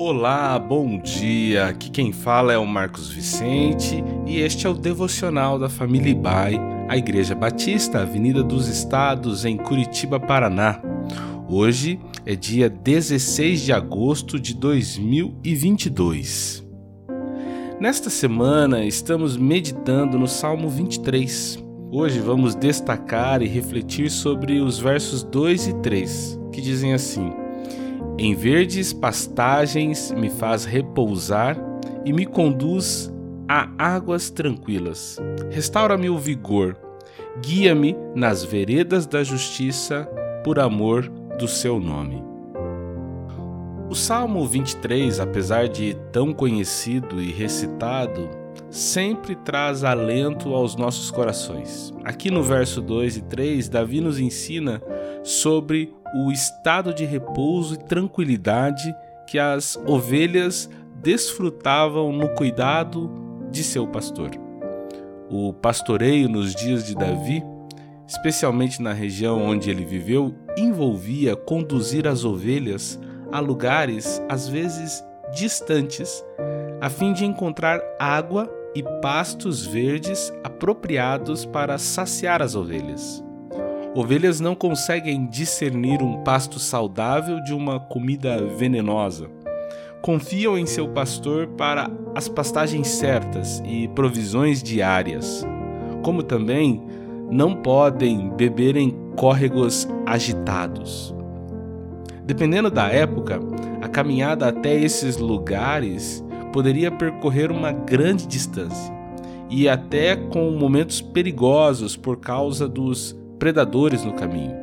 [0.00, 1.66] Olá, bom dia.
[1.66, 3.96] Aqui quem fala é o Marcos Vicente
[4.28, 6.54] e este é o devocional da família Ibai,
[6.88, 10.80] a Igreja Batista, Avenida dos Estados, em Curitiba, Paraná.
[11.48, 16.64] Hoje é dia 16 de agosto de 2022.
[17.80, 21.58] Nesta semana estamos meditando no Salmo 23.
[21.90, 27.32] Hoje vamos destacar e refletir sobre os versos 2 e 3, que dizem assim:
[28.20, 31.56] Em verdes pastagens me faz repousar
[32.04, 33.12] e me conduz
[33.48, 35.18] a águas tranquilas.
[35.50, 36.76] Restaura-me o vigor,
[37.40, 40.04] guia-me nas veredas da justiça
[40.42, 41.08] por amor
[41.38, 42.20] do seu nome.
[43.88, 48.28] O Salmo 23, apesar de tão conhecido e recitado,
[48.68, 51.94] sempre traz alento aos nossos corações.
[52.04, 54.82] Aqui no verso 2 e 3, Davi nos ensina
[55.22, 58.94] sobre o estado de repouso e tranquilidade
[59.26, 63.10] que as ovelhas desfrutavam no cuidado
[63.50, 64.30] de seu pastor.
[65.30, 67.42] O pastoreio nos dias de Davi,
[68.06, 72.98] especialmente na região onde ele viveu, envolvia conduzir as ovelhas
[73.30, 75.04] a lugares às vezes
[75.34, 76.24] distantes,
[76.80, 83.27] a fim de encontrar água e pastos verdes apropriados para saciar as ovelhas.
[83.94, 89.30] Ovelhas não conseguem discernir um pasto saudável de uma comida venenosa.
[90.02, 95.44] Confiam em seu pastor para as pastagens certas e provisões diárias,
[96.02, 96.82] como também
[97.30, 101.14] não podem beber em córregos agitados.
[102.24, 103.40] Dependendo da época,
[103.80, 106.22] a caminhada até esses lugares
[106.52, 108.92] poderia percorrer uma grande distância
[109.50, 114.56] e até com momentos perigosos por causa dos predadores no caminho.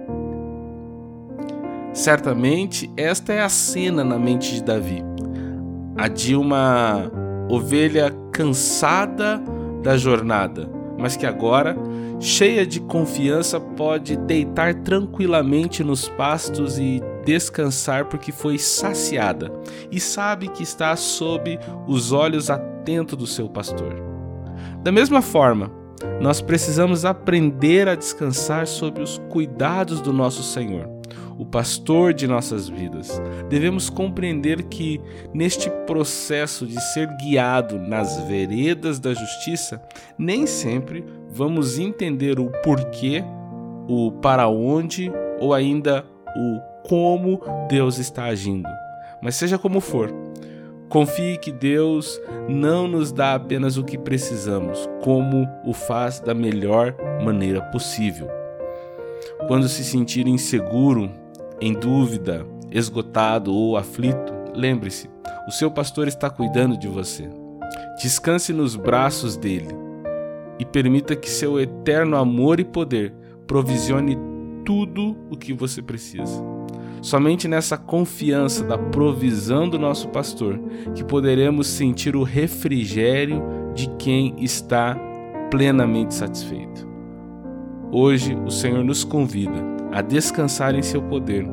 [1.94, 5.02] Certamente, esta é a cena na mente de Davi,
[5.95, 7.09] a de uma
[7.50, 9.41] ovelha cansada
[9.81, 11.78] da jornada, mas que agora,
[12.19, 19.52] cheia de confiança, pode deitar tranquilamente nos pastos e descansar porque foi saciada
[19.91, 23.96] e sabe que está sob os olhos atentos do seu pastor.
[24.84, 25.72] Da mesma forma,
[26.19, 30.89] nós precisamos aprender a descansar sob os cuidados do nosso Senhor,
[31.38, 33.22] o pastor de nossas vidas.
[33.50, 35.01] Devemos compreender que,
[35.34, 39.81] neste processo de ser guiado nas veredas da justiça,
[40.17, 43.23] nem sempre vamos entender o porquê,
[43.88, 46.05] o para onde ou ainda
[46.35, 48.69] o como Deus está agindo.
[49.22, 50.25] Mas seja como for,
[50.90, 56.96] confie que Deus não nos dá apenas o que precisamos, como o faz da melhor
[57.23, 58.29] maneira possível.
[59.47, 61.12] Quando se sentir inseguro,
[61.59, 65.09] em dúvida, esgotado ou aflito, lembre-se:
[65.47, 67.29] o seu pastor está cuidando de você.
[68.02, 69.69] Descanse nos braços dele
[70.59, 73.13] e permita que seu eterno amor e poder
[73.47, 74.17] provisione
[74.66, 76.54] tudo o que você precisa.
[77.05, 80.59] Somente nessa confiança da provisão do nosso pastor
[80.95, 83.43] que poderemos sentir o refrigério
[83.75, 84.97] de quem está
[85.51, 86.89] plenamente satisfeito.
[87.91, 91.45] Hoje o Senhor nos convida a descansar em seu poder,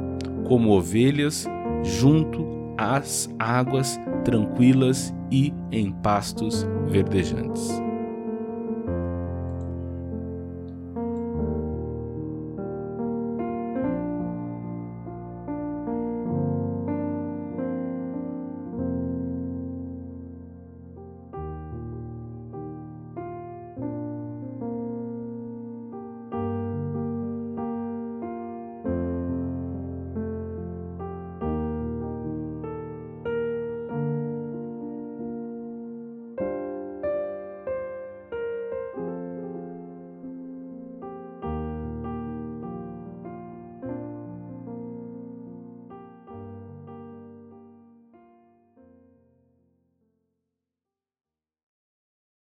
[0.49, 1.47] como ovelhas
[1.83, 2.47] junto
[2.79, 7.92] às águas tranquilas e em pastos verdejantes.